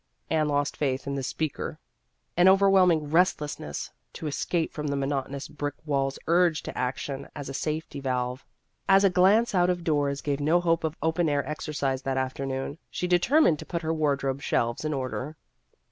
[0.31, 1.77] Anne lost faith in the speaker.
[2.35, 7.49] An overwhelming restless ness to escape from the monotonous brick walls urged to action as
[7.49, 8.43] a safety valve.
[8.89, 12.79] As a glance out of doors gave no hope of open air exercise that afternoon,
[12.89, 15.37] she determined to put her wardrobe shelves in order.